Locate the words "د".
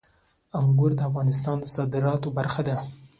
0.95-0.99, 1.61-1.65